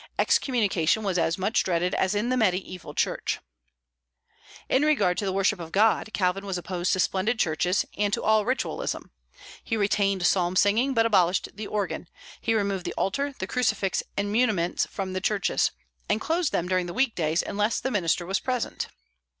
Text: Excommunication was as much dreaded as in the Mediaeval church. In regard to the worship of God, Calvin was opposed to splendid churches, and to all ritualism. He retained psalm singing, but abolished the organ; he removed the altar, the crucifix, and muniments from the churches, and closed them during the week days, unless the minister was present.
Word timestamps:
Excommunication 0.17 1.03
was 1.03 1.19
as 1.19 1.37
much 1.37 1.61
dreaded 1.63 1.93
as 1.93 2.15
in 2.15 2.29
the 2.29 2.35
Mediaeval 2.35 2.95
church. 2.95 3.37
In 4.67 4.81
regard 4.81 5.15
to 5.19 5.25
the 5.25 5.31
worship 5.31 5.59
of 5.59 5.71
God, 5.71 6.09
Calvin 6.11 6.43
was 6.43 6.57
opposed 6.57 6.91
to 6.93 6.99
splendid 6.99 7.37
churches, 7.37 7.85
and 7.95 8.11
to 8.11 8.23
all 8.23 8.43
ritualism. 8.43 9.11
He 9.63 9.77
retained 9.77 10.25
psalm 10.25 10.55
singing, 10.55 10.95
but 10.95 11.05
abolished 11.05 11.49
the 11.53 11.67
organ; 11.67 12.07
he 12.41 12.55
removed 12.55 12.85
the 12.85 12.95
altar, 12.95 13.35
the 13.37 13.45
crucifix, 13.45 14.01
and 14.17 14.31
muniments 14.33 14.87
from 14.87 15.13
the 15.13 15.21
churches, 15.21 15.69
and 16.09 16.19
closed 16.19 16.51
them 16.51 16.67
during 16.67 16.87
the 16.87 16.95
week 16.95 17.13
days, 17.13 17.43
unless 17.43 17.79
the 17.79 17.91
minister 17.91 18.25
was 18.25 18.39
present. 18.39 18.87